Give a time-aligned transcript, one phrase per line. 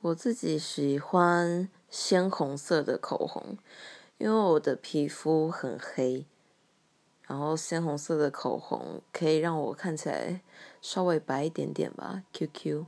[0.00, 3.58] 我自己喜欢鲜红色的口红
[4.18, 6.24] 因为我的皮肤很黑
[7.22, 10.40] 然后鲜红色的口红可以让我看起来
[10.80, 12.86] 稍微白一点点吧 qq